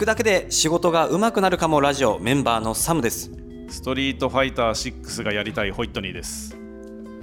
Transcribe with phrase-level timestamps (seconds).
[0.00, 3.30] 聞くだけで仕事が上手くなるかもラジオメンバーのサムです
[3.68, 6.56] ストリートファイター6がやりたいホイットニーです。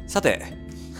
[0.06, 0.44] さて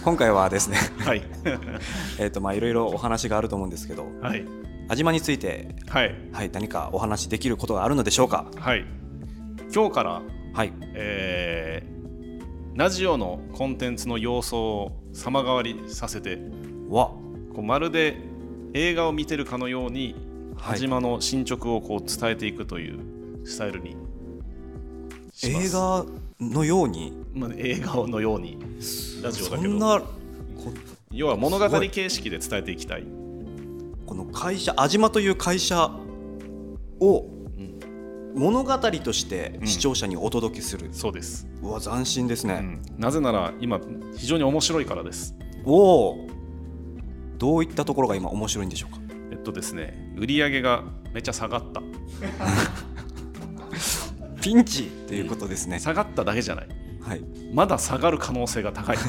[0.02, 1.22] 今回はですねはい。
[2.18, 4.44] えっとまあいろいろお話があると思うんですけどはい。
[4.88, 6.12] 安島についてはい。
[6.32, 8.50] はい何かお話できることがあるのでしょうか？
[8.56, 8.84] はい。
[9.72, 10.22] 今日から、
[10.54, 11.98] はいえー
[12.74, 16.40] ラジオのコンテンツの要素を様変わりさせて、
[16.88, 17.06] わ
[17.54, 18.16] こうまるで
[18.74, 20.27] 映画を見てるかのように、
[20.58, 20.74] はい。
[20.74, 22.98] 安島の進捗をこう伝えていくという
[23.44, 23.96] スタイルに
[25.32, 25.66] します。
[25.66, 26.04] 映画
[26.40, 27.12] のように？
[27.34, 28.58] まあ、映画のように
[29.22, 29.62] ラジオだけど。
[29.62, 30.06] そんなこ
[31.10, 33.04] 要は物語形式で伝えていきたい。
[34.06, 35.90] この会社安島という会社
[37.00, 37.26] を
[38.34, 42.82] 物語として視聴者にお届けする、そうです、うわ斬新ですね、うん。
[42.98, 43.80] なぜなら今
[44.16, 45.34] 非常に面白いからです。
[45.64, 46.28] おお
[47.36, 49.00] どういったところが今面白いんでしょうか？
[49.30, 50.82] えっとですね売り上げが
[51.12, 51.82] めっちゃ下がった。
[54.40, 56.68] ピンチっていうことですね、下がっただけじゃない。
[57.00, 57.22] はい。
[57.52, 58.98] まだ下がる可能性が高い。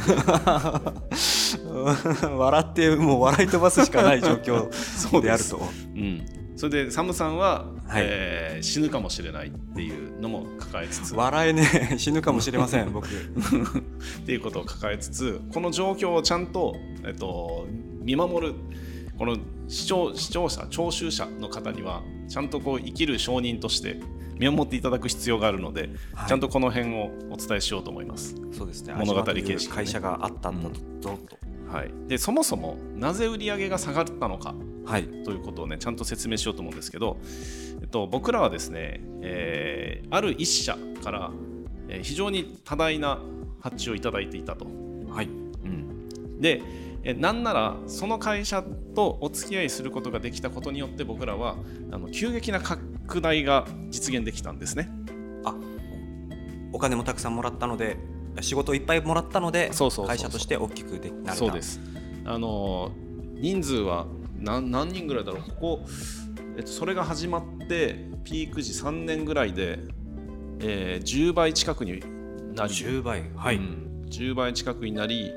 [2.38, 5.62] 笑ってもう笑い飛ばすしかない状況そうであると。
[5.96, 8.04] うん、それでサムさんは、はい。
[8.06, 11.16] えー死ぬかもしれないっていうのも抱えつつ。
[11.16, 11.98] 笑えねえ。
[12.00, 13.08] 死ぬかもしれません僕。
[13.08, 13.12] っ
[14.26, 17.68] ていうことを抱えつつこの状況をちゃんと、えっと、
[18.02, 18.56] 見守る。
[19.18, 19.38] この
[19.70, 24.00] 視聴視聴者聴衆者の方にはちゃんとこう生きる証人として
[24.39, 26.30] 見守っていただく必要があるので、はい。
[26.30, 28.36] ちゃんとこの辺をお伝えしようと思います。
[28.53, 28.94] そうですね。
[28.94, 29.67] 物語形式でね。
[29.67, 31.38] 会社があったんだぞと、
[31.72, 35.03] はい、でそもそもなぜ売り上げが下がったのかはい。
[35.23, 37.17] ということをねちゃんと説明しようと思うんですけど、
[37.81, 41.31] えっと、僕らはですね、えーある一社から、
[41.89, 43.20] えー非常に多大な
[43.61, 44.66] 発注をいただいていたと。
[45.09, 45.26] はい。
[45.26, 46.61] うん、で
[47.03, 48.64] えなんならその会社
[48.95, 51.55] とお付き合いすることができたことによって僕らは
[51.92, 54.89] あの急激な拡大が実現できたんですね。
[55.45, 55.55] あ
[56.73, 57.97] お金もたくさんもらったので
[58.42, 59.71] 仕事をいっぱいもらったので
[60.08, 61.36] 会社として大きくでなれた。
[61.36, 61.80] そうです。
[62.26, 62.92] あの
[63.36, 64.05] 人数は
[64.38, 65.42] 何何人ぐらいだろう。
[65.43, 65.86] ここ、
[66.58, 69.80] えっと、それが始まってピーク時3年ぐらいで、
[70.59, 71.99] えー10倍近くに
[72.54, 72.73] なり。
[72.73, 74.05] 10倍はい、うん。
[74.09, 75.32] 10倍近くになり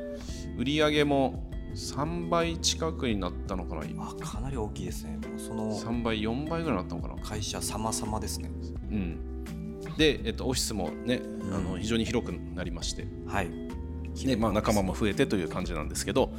[0.58, 5.18] 売り上げも3倍近くになったのかなあかなり大きいですね。
[5.28, 7.22] もうその3倍4倍ぐらいになったのかな。
[7.22, 8.50] 会社様々ですね。
[8.90, 9.18] うん、
[9.96, 11.54] で、えっと、オフィスもね、ん。
[11.54, 13.50] あの非常に広くなりまして、はい。
[14.26, 16.32] ねまあ、仲間も増えてという感じなんですけど、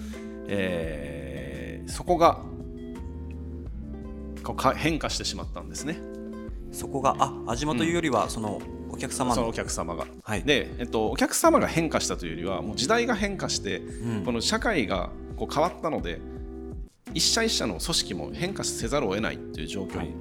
[0.48, 1.24] えー
[1.88, 2.40] そこが
[4.44, 5.98] こうか変化してしまったんですね、
[6.72, 9.48] そこがあ安島というよりは、そのお客様の。
[9.48, 10.06] お客様が。
[10.24, 10.44] はい。
[10.44, 14.24] で、えっと、お客様が変化したというよりはもう時代が変化して、うん。
[14.26, 16.20] この社会がこう変わったので
[17.14, 20.14] 一社一社の組織も変化せざるを得ないという状況に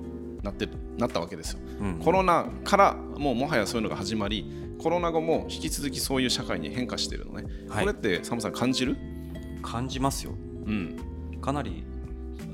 [0.42, 0.68] なって、
[0.98, 1.60] なったわけですよ。
[1.80, 1.98] うん。
[1.98, 7.86] コロナからもうもはやそういうのが始まりコロナ後も引き続きそういう社会に変化しているのね、はい。
[7.86, 8.96] これってサムさん感じる？
[9.62, 10.32] 感じますよ。
[10.66, 10.96] うん。
[11.40, 11.84] かなり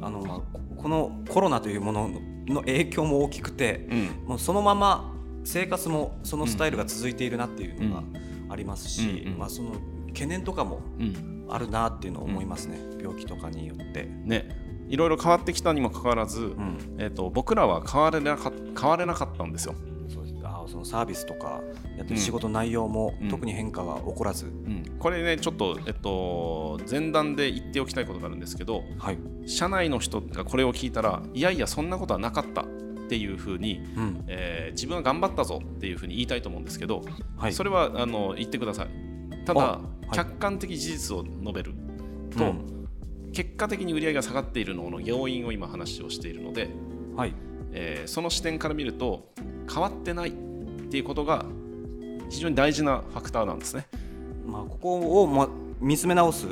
[0.03, 2.11] あの、まあ、ここのコロナというもの
[2.47, 4.09] の影響も大きくて、うん。
[4.27, 5.15] もうそのまま
[5.45, 8.03] 生活もそのスタイルが続いているなっていうのが
[8.51, 9.39] ありますし、うんうん。
[9.39, 9.73] まあ、その
[10.19, 11.39] 懸念とかもうん。
[11.51, 14.05] あるなっていうのを思いますね、病気とかによって。
[14.25, 14.49] ね。
[14.89, 16.97] いろいろ変わってきたにもかかわらず、うん。
[16.99, 19.75] えっと僕らは変われなか変われなかったんですよ、
[20.09, 20.35] そうです。
[20.45, 21.63] あそのサービスとか
[21.97, 23.29] やってる仕事内容もうん。
[23.29, 29.19] 特に変化が起こらず、うん、これねちょっと、えっと、前段で言っておきたいことがあるんですけどはい。
[29.47, 32.65] 社内の人がこれを聞いたらいやいやそんなことはなかったっ
[33.09, 34.25] ていうふうに、うん。
[34.27, 37.03] えー自分は頑張ったぞっていうふうに言いたいと思うんですけど、
[37.37, 39.08] はい、それはあの言ってください
[39.49, 40.11] ただ、あはい。
[40.13, 41.73] 客観的事実を述べる
[42.37, 42.87] と、うん。
[43.33, 46.69] 結果的に売り上げが下がっているのの要因を今話をしているので、
[47.17, 47.35] はい。
[47.73, 49.31] えーその視点から見ると
[49.73, 50.33] 変わってないっ
[50.91, 51.45] ていうことが
[52.31, 53.87] 非常に大事なファクターなんですね。
[54.47, 55.49] まあ、ここを、ま、
[55.81, 56.47] 見つめ直す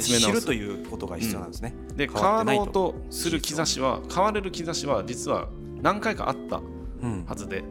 [0.00, 1.74] 知るということが必要なんですね。
[1.96, 2.94] で変わ変わろうと。
[3.10, 5.48] する兆しは変われる兆しは実は
[5.82, 6.62] 何回かあった
[7.02, 7.24] うん。
[7.26, 7.62] はずで、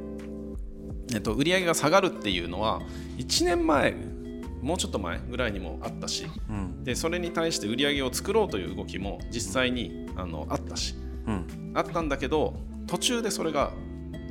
[1.13, 2.81] えっと、売り上げが下がるっていうのは
[3.17, 4.16] 1年前
[4.61, 6.83] もうちょっと前ぐらいにもあったしうん。
[6.83, 10.95] でそれに対して売り上げを作ろうという動きも実際にあのあったし。
[11.25, 11.71] うん。
[11.75, 12.55] あったんだけど
[12.87, 13.71] 途中でそれが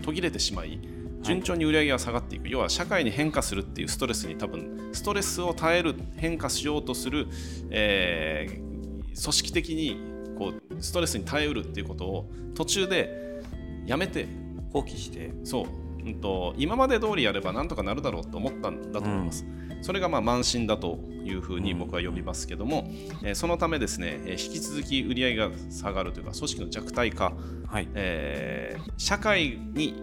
[0.02, 0.80] 途切れてしまい
[1.22, 7.26] 順調に売り上げが下がっていく、要は社会に変化するっていうストレスに多分ストレスを耐える変化しようとする、
[7.70, 8.66] えー
[9.16, 9.98] 組織的に
[10.38, 13.40] こうストレスに耐えうるっていうことを途中で
[13.86, 14.26] やめて
[14.72, 15.32] 放棄して。
[15.42, 15.66] そう。
[16.04, 19.44] うんと、今まで通りやればなんとかなるだろうと思ったんだと思います。
[19.82, 22.88] それがまあ慢心だというふうに僕は呼びますけども、
[23.22, 27.32] えーそのためですね、えー引き続き売り上げが下がるというか組織の弱体化、
[27.66, 27.88] はい。
[27.94, 29.94] えー社会に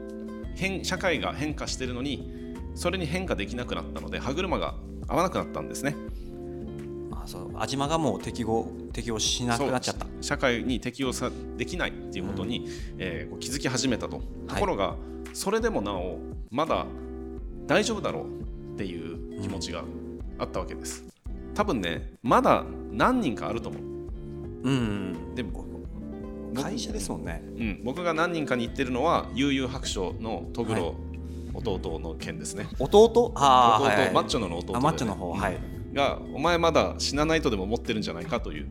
[0.55, 4.75] 変社会が変化しているのにそれに変化できなくなったので歯車が
[5.07, 5.95] 合わなくなったんですね。
[7.11, 10.05] あそう安島がもう適合適応しなくなっちゃった。
[10.21, 12.67] 社会に適応さできないっていうことに、
[12.97, 14.21] えーこう気づき始めたと。
[14.47, 14.95] ところが、
[15.33, 16.19] それでもなお
[16.51, 16.85] まだ
[17.65, 18.42] 大丈夫だろう
[18.73, 19.83] っていう気持ちが
[20.39, 21.05] あったわけです。
[21.53, 23.81] 多分ねまだ何人かあると思う。
[24.63, 25.35] うん。
[25.35, 25.45] で
[26.55, 27.43] 会社ですもんね。
[27.45, 30.95] うん、僕が何人かに言ってるのは悠々白書のトグロ
[31.53, 33.31] 弟の件ですね、弟？
[33.35, 34.13] あー弟、はいはい。
[34.13, 34.77] マッチョのの弟で。
[34.77, 35.57] あマッチョの方はい。
[35.93, 38.67] がお前まだ死なないとでも思ってるんじゃないかという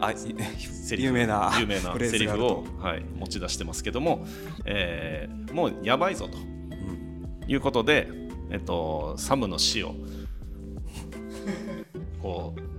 [0.00, 1.06] あセリフ。
[1.06, 4.26] 有名な有名なセリフを、はい、持ち出してますけども、
[4.64, 7.44] えーもうやばいぞとうん。
[7.46, 8.08] いうことで、
[8.50, 9.94] えっと、サムの死を
[12.22, 12.70] こう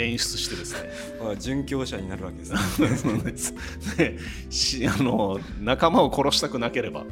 [0.00, 0.90] 演出してですね。
[1.20, 2.44] あ殉教者になるわけで
[3.36, 3.52] す
[3.98, 4.88] ね。
[4.88, 7.08] あの仲間を殺したくなければはい。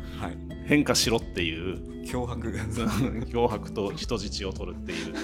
[0.67, 2.53] 変化しろっていう脅迫。
[2.53, 2.61] が
[3.26, 5.14] 脅迫と人質を取るっていう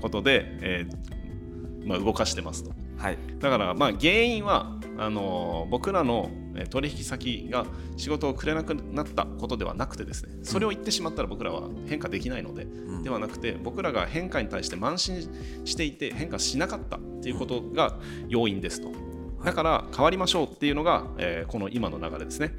[0.00, 2.72] ことで、えーまあ、動かしてますと。
[3.02, 3.18] はい。
[3.40, 7.66] だからまあ原因はあのー僕らのえー取引先が
[7.96, 13.02] 仕事をくれなくなったことではなくてですねそれを言ってしまったら僕らは変化できないので、ん。
[13.02, 15.28] ではなくて僕らが変化に対して慢心
[15.64, 18.92] していて変化しなかったっていうことが要因ですと。
[19.44, 22.54] だから変わりましょうっていうのが、えーこの今の流れですね。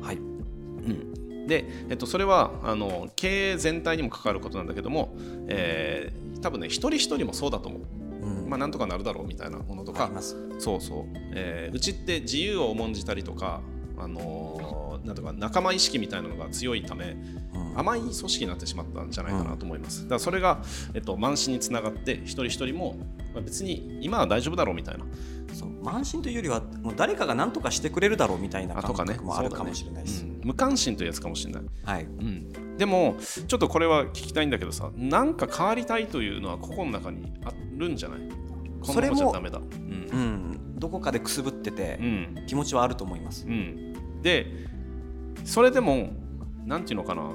[0.00, 0.16] はい。
[0.16, 5.14] うん、で、えっと、それはあの経営全体にも関わることなんだけども、
[5.48, 7.82] えー多分ね一人一人もそうだと思う。
[8.22, 8.48] うん。
[8.48, 10.10] まあ、なんとかなるだろうみたいなものとか
[10.58, 11.04] そうそう、
[11.34, 13.60] えーうちって自由を重んじたりとか、
[13.98, 17.16] あのーなんとか仲間意識みたいなのが強いため
[17.54, 17.78] うん。
[17.78, 20.62] 甘い組織になってしまったんじゃないかなと思います、だからそれが、
[20.94, 22.96] えっと、慢心につながって一人一人も、
[23.34, 25.04] まあ、別に今は大丈夫だろうみたいな。
[25.54, 25.82] そう。
[25.82, 30.40] 慢心というよりはもう誰かが何とかしてくれるだろうみたいな感あとかね覚もあるかもしれないです、うん。
[30.44, 31.62] 無関心というやつかもしれない。
[31.84, 32.04] はい。
[32.04, 33.16] うん、でも
[33.46, 38.20] ちょっとこれは聞きたいんだけどさなんか変わりたいというのは個々の中にあるんじゃない？
[38.82, 39.14] それだ。
[39.14, 40.08] うん。
[40.12, 40.78] うん。
[40.80, 42.44] どこかでくすぶっててうん。
[42.46, 43.46] 気持ちはあると思います。
[43.46, 44.46] うん、で
[45.44, 46.10] それでも
[46.64, 47.30] なんていうのかな？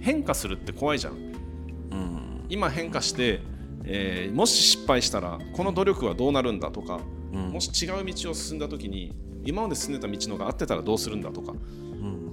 [0.00, 1.14] 変化するって怖いじゃん。
[1.14, 2.46] うん。
[2.48, 3.42] 今変化して、
[3.84, 7.00] えーもし失敗したらこの努力はどうなるんだとか、
[7.32, 7.50] うん。
[7.50, 9.14] もし違う道を進んだ時に
[9.44, 11.52] 今まで進んでた道のが合ってたらどうするんだとか。
[11.52, 12.25] うん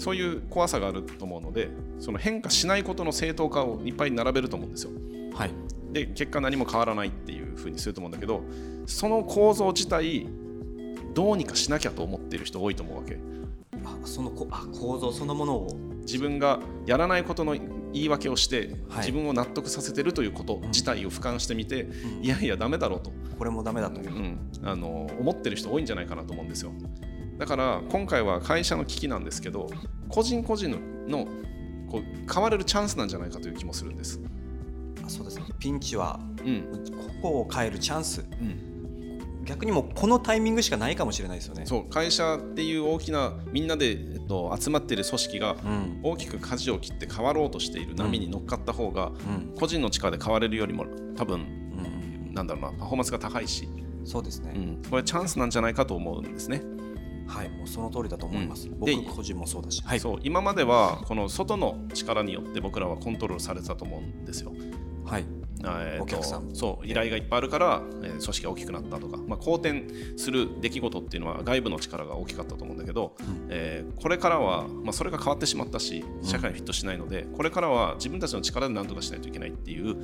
[0.00, 1.68] そういう怖さがあると思うので
[1.98, 4.90] その変化しないことの正当化をいっぱい並べると思うんですよ。
[5.34, 5.50] はい。
[5.92, 8.42] で結果何も変わらないっていうふうにすると思うんだけど
[8.86, 10.26] その構造自体
[11.12, 13.18] どうにかしなきゃと思っている人多いと思うわけ。
[13.84, 15.76] あそのこあ構造そのものを。
[16.00, 17.52] 自分がやらないことの
[17.92, 18.98] 言い訳をして、はい。
[19.00, 21.88] 自分を納得させてるということ自体を俯瞰してみて、
[22.22, 24.00] いやいやダメだろうと、これもダメだと。
[24.00, 26.72] うん、あの思ってる人多いんじゃないかなと思うんですよ
[27.40, 29.70] だから今回は会社の危機なんですけど
[30.10, 31.26] 個人個人のの
[31.90, 34.20] こう変われるチャンスなんじゃないかという気もするんです、
[35.02, 35.46] あそうですね。
[35.58, 36.84] ピンチはうん。
[37.22, 38.20] 個々を変えるチャンス。
[38.20, 41.64] うん、逆にもうこのタイミングしかないかもしれないですよね。
[41.64, 46.00] そう会社っていう大きなみんなで、えっと、集まっている組織がうん。
[46.02, 49.54] 大きく舵を切って変わろうとしている波に乗っかった方が、うん。
[49.58, 50.84] 個人の力で変われるよりも
[51.16, 52.34] 多分うん。
[52.34, 53.66] なんだろうなパフォーマンスが高いし、
[54.04, 56.62] そうですね、うん、これチャンスなんじゃないかと思うんですね。
[57.30, 58.80] はいもうその通りだと思います、うん。
[58.80, 59.80] で僕個人もそうだし。
[59.84, 60.00] はい。
[60.00, 64.52] そう今まではこの外の力によって僕らはコントロールされてたと思うんですよ。
[65.04, 65.24] はい。
[65.62, 66.54] えーとお客さん。
[66.54, 69.84] そう依頼がいっぱいあるから、えー組織が大きくなったとか、まあ、好転
[70.16, 73.46] する出来事っていうのは外部の力が大きかったと思うんだけど、うん。
[73.50, 79.96] えーこれからは、まあ、それが変わってしまったし社会にフィットしないので、これからは自分たちの力で何とかしないといけないっていう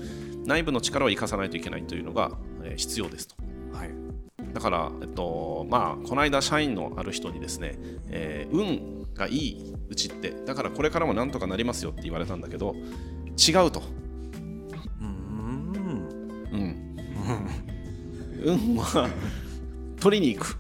[0.47, 2.31] 内部の力を生かさないといけないというのが、
[2.63, 3.37] えー必要ですと。
[4.57, 7.75] はいだから、えっとまあ、この間社員のある人にですね、
[8.09, 12.75] えー運がいいうちってだからこれからもなんとかなりますよって言われたんだけど
[13.37, 13.83] 違うと、
[15.01, 16.49] うーん。
[16.53, 16.57] う
[18.53, 19.09] ん、 運は
[20.01, 20.57] 取りに行く。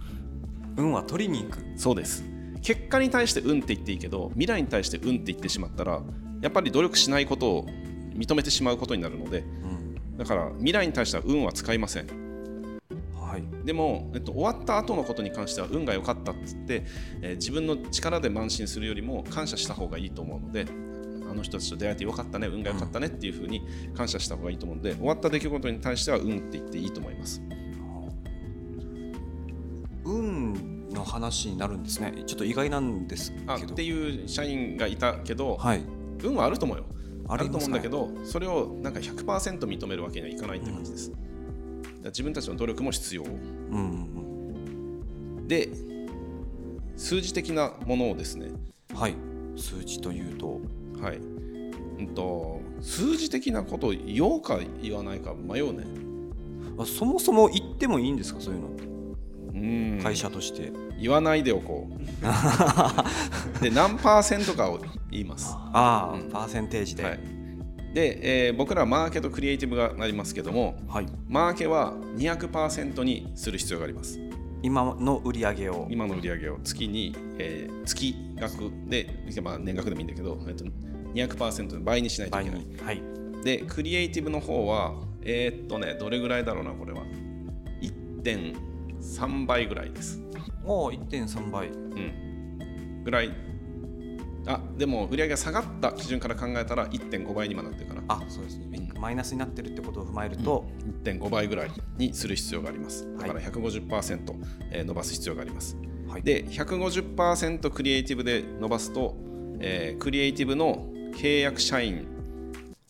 [0.77, 1.59] 運は取りに行く。
[1.77, 2.23] そうです。
[2.63, 6.03] 結果に対して運って言っていいけど未来に対して運って言ってしまったら
[6.43, 7.67] やっぱり努力しないことを
[8.15, 10.19] 認めてしまうことになるのでうん。
[10.19, 12.07] だから未来に対しては運は使いません。
[12.07, 12.26] はい
[13.67, 16.85] でも、えっと、終わった後のことに関しては運が良かったっつって、
[17.21, 20.67] えー自分の力で慢心するよりも感謝した方がいいと思うので
[21.29, 23.63] あの人たちと出会えてよかったね運が良かったねっていうふうに
[23.95, 27.43] 感謝した方がいいと思うので終わった出来事に対しては運って言っていいと思います。
[30.05, 32.23] 運の話になるんですね。
[32.27, 33.53] ちょっと意外なんですけど。
[33.53, 35.83] あっていう社員がいたけど、はい。
[36.23, 36.85] 運はあると思うよ。
[37.29, 41.36] ああると思うんだけどどそれをなんか100%認めるわけにはいかないって感じです、だから
[42.07, 43.23] 自分たちの努力も必要。
[43.25, 43.27] う
[43.79, 45.69] んで
[46.97, 48.47] 数字的なものをですね。
[48.47, 49.15] うんはい。
[49.57, 50.61] 数字というと。
[51.03, 55.85] はい、うん、と数字的なことを言おうか言わないか迷うね。
[56.79, 58.41] あそもそも言ってもいいんですか？
[58.41, 58.69] そういうの。
[59.55, 60.01] うん。
[60.03, 61.97] 会社として、言わないでおこう。
[63.63, 65.53] で何パーセントかを言います。
[65.55, 66.31] ああ、うん。
[66.31, 67.03] パーセンテージで。
[67.03, 67.21] ははいい、
[67.97, 70.77] で、えー僕らはマーケとクリエイティブがなりますけども
[71.31, 74.21] マーケは200%にする必要があります。
[74.63, 75.87] 今の売り上げを。
[75.91, 79.09] 今の売り上げを月に、えー月額で、
[79.43, 80.65] まあ、年額でもいいんだけど、えっと、
[81.15, 82.67] 200%の倍にしないとい倍けない。
[82.67, 82.77] に。
[82.77, 83.03] はい。
[83.43, 87.03] でクリエイティブの方はえーっとねどれぐらいだろうなこれは。
[87.81, 90.21] 1.3倍ぐらいです。
[90.65, 91.69] おお1.3倍。
[91.69, 93.03] うん。
[93.05, 93.31] ぐらい
[94.47, 98.03] あでも売り上げが下がった基準から考えたら1.5倍にもなってるかな。
[98.09, 98.91] あそうですね。
[98.99, 100.65] マイナスになってるってことを踏まえると、
[101.05, 103.13] 1.5倍ぐらいにする必要があります。
[103.15, 104.35] だからはい150%、
[104.71, 105.77] えー伸ばす必要があります。
[106.09, 106.23] はい。
[106.23, 109.17] で150%クリエイティブで伸ばすと、
[109.59, 110.87] えークリエイティブの
[111.17, 112.07] 契約社員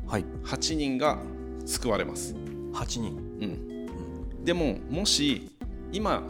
[0.07, 0.25] はい。
[0.45, 1.19] 8人が
[1.65, 2.35] 救われます、
[2.75, 3.17] 8人。
[3.41, 5.51] うん、でももし
[5.91, 6.23] 今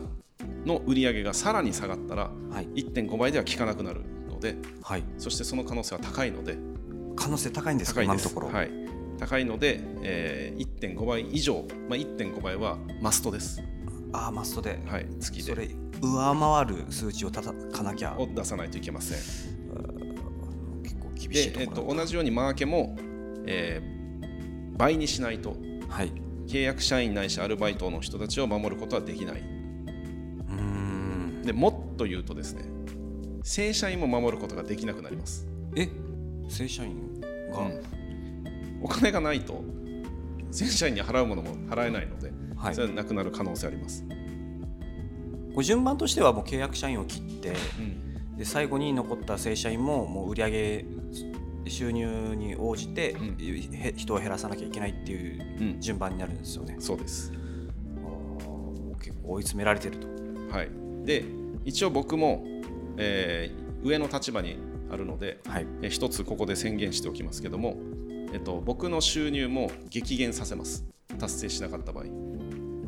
[0.64, 2.68] の売り上げがさらに下がったらはい。
[2.76, 4.00] 1.5倍では効かなくなる。
[4.00, 4.15] の
[4.52, 5.04] ではい。
[5.18, 6.56] そしてその可能性は高いので
[7.16, 8.02] 可能性高いんですか？
[8.02, 8.28] 高いです。
[8.28, 8.70] 今のところ、はい、
[9.18, 13.62] 高いので、えー1.5倍以上、まあ、1.5倍はマストです、
[14.12, 15.42] ああマストで、はい、月で。
[15.42, 15.68] それ
[16.02, 16.34] 上
[16.64, 18.14] 回る数値をたたかなきゃ。
[18.18, 19.18] を出さないといけません。
[20.82, 22.96] 結構厳しいで、えっと同じようにマーケも、
[23.46, 23.96] えー
[24.76, 25.56] 倍にしないと
[25.88, 26.12] はい。
[26.46, 29.40] 契約社員ないしアルバイトの人たちを守ることはできない。
[29.40, 31.42] うーん。
[31.42, 32.62] でもっと言うとですね
[33.46, 35.88] 正社員も守ることができなくなります、え？
[36.48, 37.20] 正社員
[37.52, 37.80] が、うん。
[38.82, 39.62] お金がないと
[40.50, 42.74] 正社員に払うものも払えないので、はい。
[42.74, 44.04] それはなくなる可能性あります、
[45.54, 48.36] ご順番としてはもう契約社員を切ってうん。
[48.36, 50.84] で最後に残った正社員ももう売上
[51.68, 53.36] 収入に応じて、うん。
[53.38, 55.80] へ人を減らさなきゃいけないっていううん。
[55.80, 56.74] 順番になるんですよね。
[56.80, 57.32] そうです。
[59.00, 60.08] 結構追い詰められてると。
[60.50, 60.68] はい、
[61.04, 61.24] で
[61.64, 62.44] 一応僕も、
[62.98, 64.56] えー上の立場に
[64.90, 67.76] あるので、はい、えー一つここで宣言しておきますけども、
[68.32, 70.84] えっと、僕の収入も激減させます。
[71.18, 72.04] 達成しなかった場合。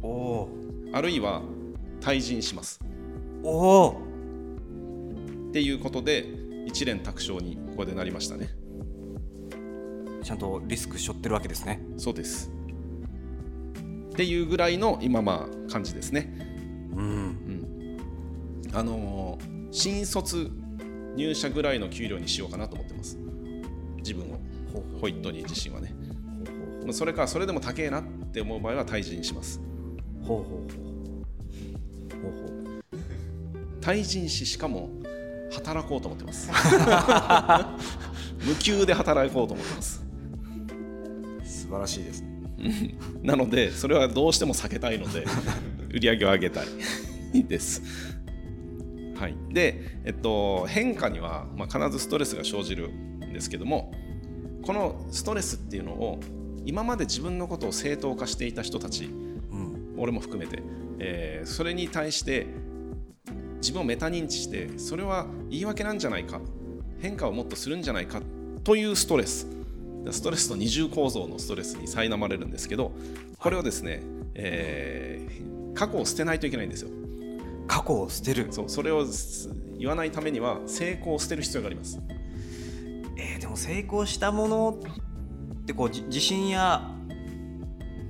[0.03, 0.49] おお
[0.93, 1.43] あるいは
[2.01, 2.81] 退陣します。
[3.43, 4.03] おお
[5.51, 6.27] っていうことで
[6.67, 8.49] 一連卓勝にここでなりましたね。
[10.23, 11.81] ちゃんとリスク背負ってるわけですね。
[11.97, 12.51] そうです。
[14.13, 16.35] っていうぐらいの今まあ感じですね。
[16.95, 17.48] うんうん
[18.79, 20.51] あのー新卒
[21.15, 23.19] 入社ぐらいの給料にしようかなと思ってます。
[23.99, 24.39] 自分を。
[25.01, 25.95] ホイットニー自身はね。
[26.93, 29.61] それかそれでも高えなって思う場合は退陣します。
[30.23, 32.23] ほうほうほう。
[32.23, 33.81] ほうほう。
[33.81, 34.89] 退陣ししかも
[35.53, 36.51] 働こうと思ってます。
[38.47, 40.03] 無給で働こうと思ってます。
[41.45, 42.97] 素晴らしいですね。
[43.23, 45.27] なのでそれはどうしても避けたいので
[45.91, 46.63] 売り上げを上げた
[47.33, 47.83] いです
[49.19, 49.35] はい。
[49.51, 53.93] でえっと変化には、まあ、必ずストレスが生じるんですけども
[54.63, 56.21] このストレスっていうのを
[56.65, 59.95] 今まで自分のことを正当化していた人たちうん。
[59.97, 60.63] 俺も含めて、
[61.01, 62.47] えーそれに対して
[63.61, 66.41] 自分をメタ認知してそれは言い訳なんじゃないか
[67.01, 68.21] 変化をもっとするんじゃないか
[68.63, 69.49] というストレス。
[70.11, 72.93] ストレスと二重構造のストレスに苛まれるんですけど
[73.39, 74.01] これをですね、
[74.35, 76.91] えー過去を捨てないといけないんですよ
[77.69, 78.49] 過去を捨てる。
[78.51, 82.01] そうそれをす言わないためには成功を捨てる必要があります。
[83.17, 84.79] えーでも成功したもの
[85.63, 86.91] ってこうじ自信や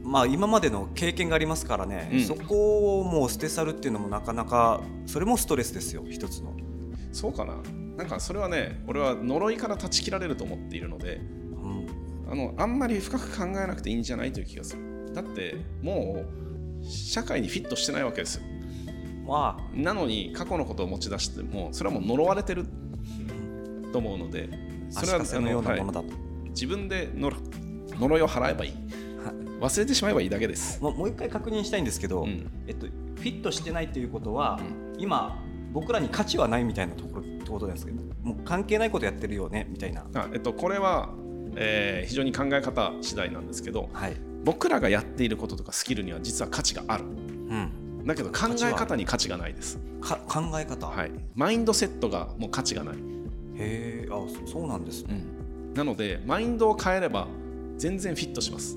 [0.03, 2.25] まあ今までの経験がありますからね、うん。
[2.25, 6.57] そこをもう捨て去るっていうのもなかなかそれもストレスですよ一つの。
[7.13, 7.57] そうかな。
[7.97, 11.87] なんかそれはね俺は呪いから断ち切られると思っているのでうん。
[12.31, 15.13] あのあんまり深く考えなくていいんじゃないという気がする。
[15.15, 16.25] だっても
[16.81, 18.43] う社会にフィットしてないわけですよ
[19.29, 22.67] まなのに過去のことを持ち出してもそれはもう呪われてる。
[23.91, 24.51] と思うので
[24.95, 26.09] あそれは足かせのようなあのものだと。
[26.09, 26.15] は
[26.47, 26.51] い。
[26.51, 27.37] 自分で呪
[27.99, 28.73] 呪いを払えばいい。
[29.61, 32.49] 忘れてしまえばいいだけです、もうもう一回確認したいんですけど、うん。
[32.67, 34.61] えっと、フィットしてないということは、
[34.99, 35.43] 今
[35.73, 40.07] 僕らに価値はないみたいなところってことなんですけどもう関係ないことやってるよねみたいな。
[40.15, 41.11] あえっと、これは、
[41.57, 44.17] えー非常に考え方次第なんですけどはい。
[44.45, 47.73] 僕らがやっていることとかスキルには実は価値がある、うん
[48.09, 49.79] だけど考え方に価値がないです。
[50.01, 54.15] か考え方、はい、マインドセットがもう価値がない、へえあ
[54.47, 55.23] そそうなんですね、
[55.75, 57.29] なのでマインドを変えれば
[57.77, 58.77] 全然フィットします。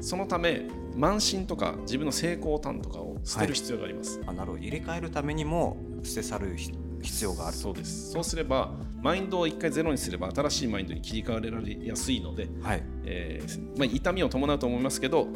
[0.00, 0.62] そのため
[0.96, 4.62] 慢心とか自分の成功感とかを捨てる必要があります、あなるほど。
[4.62, 7.56] 入れ替えるためにも捨て去るひ必要がある。
[7.56, 8.12] そうです。
[8.12, 8.70] そうすれば
[9.02, 12.82] マインドを一回ゼロにすれば新しいマインドに切り替われやすいので、はい。
[13.04, 15.28] えーまあ、痛みを伴うと思いますけど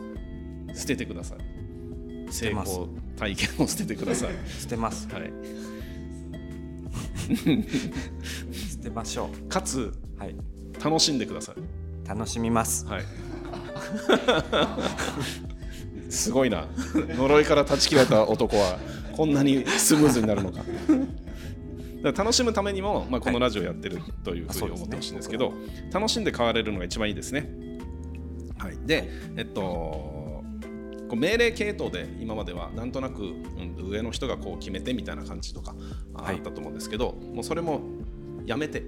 [0.75, 1.39] 捨ててください
[2.33, 4.31] 成功体験を捨ててください。
[4.61, 5.07] 捨てます。
[5.13, 5.33] はい、
[8.71, 10.35] 捨てましょかつうはい。
[10.83, 12.09] 楽しんでください。
[12.09, 12.87] 楽しみます。
[12.87, 13.03] はい。
[16.11, 16.67] すごいな。
[16.95, 18.79] 呪いから断ち切られた男は
[19.13, 20.65] こんなにスムーズになるのか。
[22.03, 25.53] 楽しむためにも、まあ、このラジオやってるというふうに思ってほしいんですけど、
[25.93, 27.49] 楽しんで変われるのが一番いいですね。
[28.59, 30.22] はい、で、えっと、
[31.13, 35.75] こう命令系統で今まではなんとなく、うん、上の人がこう決めてみたいな感じとか
[36.15, 36.39] あはい。
[36.39, 37.83] ったと思うんですけど、もうそれも
[38.47, 38.83] やめて。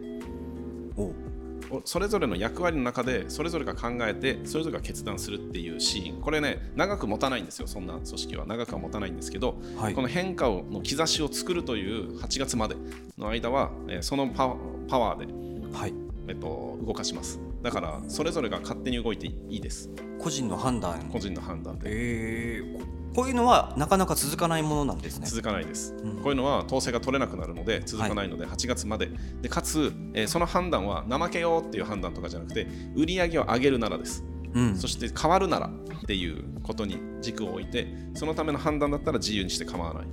[1.85, 6.23] それぞれの役割の中でそれぞれが考えてそれぞれが決断するっていうシーン。
[6.23, 8.47] これね長く持たないんですよそんな組織は。
[8.47, 9.95] 長くは持たないんですけど、はい。
[9.95, 12.77] この変化をの兆しを作るという8月まで
[13.19, 14.57] の間は、えーそのパワ
[14.89, 15.93] パワーで、はい。
[16.29, 19.89] えっと、動かしますだからそれぞれが勝手に動いていいです。
[20.19, 21.89] 個人の判断個人の判断で。
[21.91, 25.27] えー、ここういうのはなかなか続かないものなんですね。
[25.27, 26.17] 続かないです、うん。
[26.17, 29.09] こういうのは統制が取れなくなるので続かないので8月まで。
[29.41, 34.23] でかつ、えーその判断は怠けようっていう判断とかじゃなくて売り上げを上げるならです。
[34.53, 34.77] うん。
[34.77, 40.05] そして変わるならっていうことに軸を置いてそのための判断だったら自由にして構わない。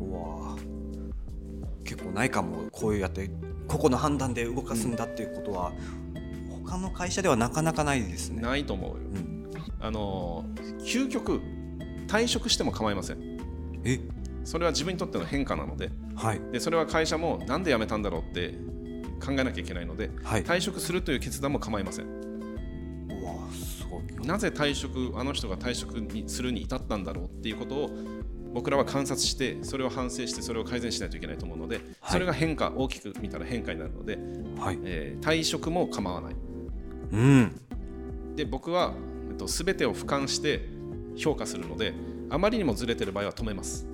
[0.00, 0.56] うわ
[1.84, 2.68] 結構ないかも。
[2.72, 3.30] こういうやって
[3.68, 5.72] 個々の判断で動かすんだっていうことは、
[6.66, 8.42] 他の会社ではなかなかないですね。
[8.42, 8.96] ないと思うよ。
[9.14, 11.40] うん、あのー究極
[12.06, 13.18] 退職しても構いません。
[13.84, 14.00] え？
[14.44, 15.90] それは自分にとっての変化なので。
[16.14, 16.40] はい。
[16.52, 18.54] でそれは会社もなんで辞めたんだろうって
[19.24, 20.44] 考えなきゃいけないのではい。
[20.44, 22.06] 退職するという決断も構いません。
[22.06, 24.26] うわすごい。
[24.26, 27.90] なぜ退職あの人が退職にするに至ったんだろうっていうことを
[28.52, 32.12] 僕らは観察してそれを反省してそれを改善しないといけないと思うので、はい。
[32.12, 34.18] それが変化大きく見たら変化になるので、
[34.60, 34.78] はい。
[34.84, 36.36] えー退職も構わない
[37.12, 37.52] うん。
[38.36, 38.94] で僕は、
[39.30, 40.68] えっと、全てを俯瞰して
[41.16, 41.94] 評価するので
[42.28, 43.86] あまりにもずれてる場合は止めます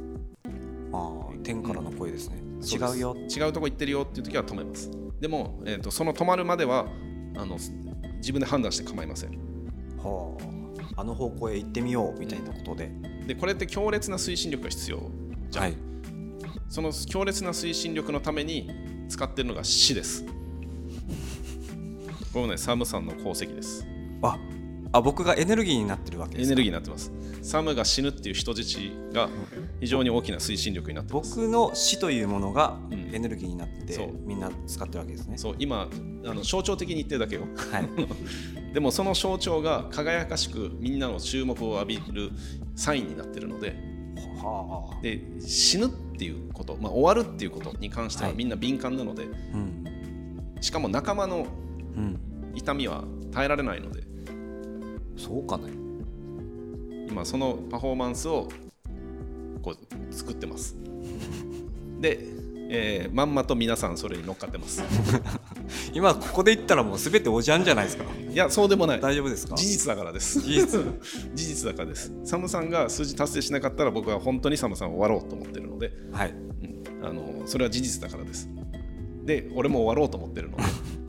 [0.93, 2.37] ああ天からの声ですね。
[2.61, 3.17] そうです違うよ。
[3.17, 6.87] 違うとこ行ってるよっていう時は止めますでも、えー、とその止まるまでは
[7.37, 7.57] あの
[8.17, 9.31] 自分で判断して構いません
[9.99, 10.37] は
[10.97, 11.01] あ。
[11.01, 12.91] あの方向へ行ってみようみたいなことで。
[13.27, 15.11] でこれって強烈な推進力が必要
[15.51, 15.77] じゃん、はい。
[16.69, 18.69] その強烈な推進力のために
[19.09, 20.25] 使ってるのが死です
[22.33, 23.87] これもねサムさんの功績です
[24.23, 24.39] あ
[24.95, 26.53] あ僕がエネルギーになってるわけですか？
[26.53, 27.11] エネルギーになってます
[27.43, 28.77] サムが死ぬっていう人質
[29.13, 29.29] が
[29.81, 35.37] 非常に大きな推進力になってます僕の死というものがうんエネルギーになって、そうみんな使ってるわけですね。
[35.37, 35.89] そう今
[36.25, 37.89] あの象徴的に言ってるだけよはい。
[38.73, 42.31] でもその象徴が輝かしくみんなの注目を浴びる
[42.75, 43.77] サインになってるので
[44.43, 45.03] はあ。
[45.03, 49.85] で死ぬっていうこと、まあ、終わるっていうことに関してははいみんな敏感なので、うん。
[50.63, 51.47] しかも仲間のうん。
[52.55, 54.03] 痛みは耐えられないので。
[55.17, 55.65] そうかね。
[57.09, 58.49] 今そのパフォーマンスを
[59.63, 60.77] こう作ってます。
[62.01, 62.19] で、
[62.75, 64.83] えーまんまと皆さんそれに乗っかってます。
[65.95, 68.05] 今ここで言ったらもうすべておじゃんじゃないですか。
[68.31, 69.01] いやそうでもない。
[69.01, 69.55] 大丈夫ですか？
[69.57, 70.41] 事実だからです。
[70.41, 70.81] 事実。
[71.35, 72.13] 事実だからです。
[72.25, 76.31] サムさんが数字達成しなかったら僕は本当にサムさんを終わろうと思ってるので、はい。
[76.31, 77.07] うん。
[77.07, 78.49] あのそれは事実だからです。
[79.25, 80.63] で俺も終わろうと思ってるので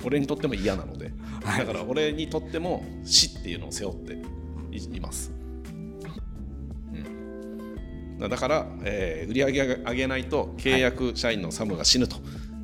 [0.05, 1.11] 俺にとっても嫌なので
[1.43, 1.65] はい。
[1.65, 4.13] だから俺にとっても死っていうのを背負って
[4.71, 5.31] いいます、
[8.19, 12.17] うん、だから、えー売り上げが上げないと契約社員のサムが死ぬと。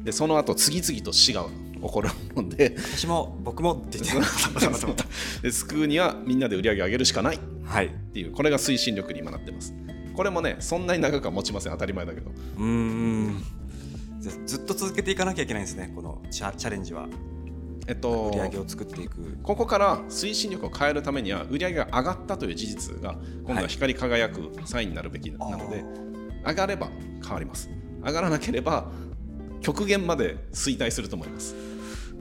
[0.03, 2.75] でその後次々と死が起こるので。
[2.77, 5.41] 私も僕もって言って。
[5.41, 7.35] で救うにはみんなで売り上げ上げるしかない。
[7.37, 7.89] っはい。
[8.13, 9.73] ていうこれが推進力に今なってます。
[10.15, 11.71] これもねそんなに長くは持ちません。
[11.73, 12.31] 当たり前だけど。
[12.57, 13.43] うーん。
[14.19, 15.91] ずっと続けていかなきゃいけないんですね。
[15.95, 17.07] このチャチャレンジは
[17.87, 19.37] えっと売り上げを作っていく。
[19.41, 25.83] ここから推進力を変えるためには売り上げが上がったという事実が今度は光り輝くサインになるべきなので、
[26.45, 26.89] 上がれば
[27.23, 27.69] 変わります
[28.03, 28.91] 上がらなければ
[29.61, 31.55] 極限まで衰退すると思います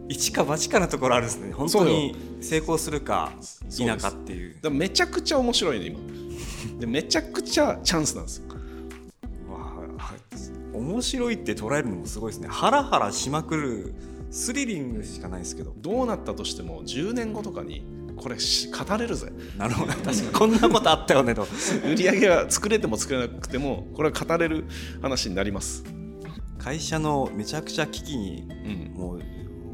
[0.08, 1.52] 一か八かなところあるんですね。
[1.52, 3.32] 本当に成功するか
[3.68, 4.70] 否かっていう。
[4.70, 5.98] めちゃくちゃ面白いの今
[6.80, 8.47] でめちゃくちゃチャンスなんですよ
[10.78, 12.48] 面白いって捉えるのもすごいですね。
[12.48, 13.94] ハラハラしまくる
[14.30, 15.74] スリリングしかないですけど。
[15.76, 17.84] どうなったとしても10年後とかに
[18.16, 19.32] これ語れるぜ。
[19.56, 19.92] なるほど。
[19.92, 21.46] 確かにこんなことあったよねと。
[21.84, 24.64] 売り上げは作れても作れなくてもこれは語れる
[25.02, 25.84] 話になります。
[26.58, 28.44] 会社のめちゃくちゃ危機に、
[28.94, 29.22] うん、もう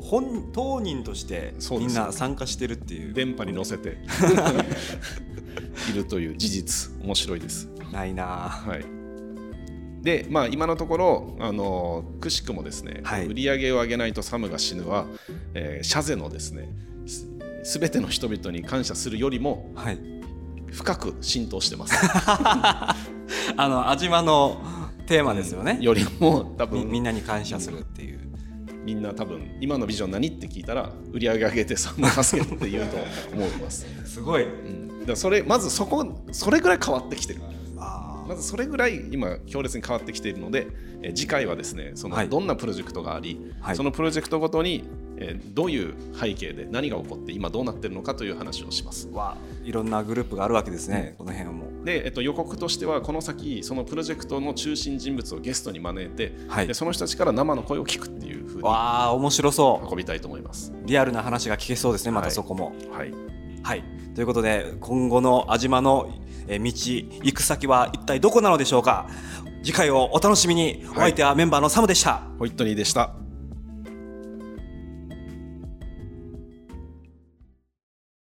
[0.01, 3.15] 本当人としてみんな参加してるっていう。
[3.15, 3.99] 電波に乗せて
[5.91, 6.93] いるという事実。
[7.03, 7.69] 面白いです。
[7.93, 8.94] ないなはい
[10.05, 15.07] でまあ今のところあのくしくもですね、はい、売り上げを上げないとサムが死ぬは、
[15.55, 16.69] えー、シャゼのですね
[17.65, 19.99] すべての人々に感謝するよりも、はい、
[20.71, 21.95] 深く浸透してます。
[23.57, 24.63] あの安島の
[25.07, 28.21] テーマですよね、うん、よりも多分みんなに感謝するっていう。
[28.85, 32.99] みんな多分今のビジョン何って聞いたら売り上げ上げてサム助けって言うと
[33.33, 33.87] 思います。
[34.05, 34.47] すごい、う
[35.03, 37.41] ん、だそれまずそこそれぐらい変わってきてる
[38.27, 40.67] まずそれぐらい今強烈に変わってきているので、
[41.03, 44.85] え次回はですねそのどんなプロジェクトがあり、はい、そのプロジェクトごとに、
[45.17, 49.09] えどういう背景で何が起こって今どうなってるのかという話をします。
[49.13, 51.85] わいろんなグループがあるわけですね、うん、この辺も。
[51.85, 59.89] で、えっと、予告としてはこの先そのプロジェクトの中心人物をゲストに招いて、はい、でその人たちから生の声を聞くっていうふうにわ面白そう。
[59.89, 60.73] 運びたいと思います。
[60.85, 62.73] リアルな話が聞けそうですねまたそこも。
[62.91, 63.25] はい、はい。
[63.65, 63.85] はい、
[64.15, 66.11] ということで今後の安島の
[66.47, 69.09] 道行く先は一体どこなのでしょうか？
[69.63, 72.23] 次回をお楽しみに、お相手はメンバーのサムでした。
[72.39, 73.24] ホイットニーでした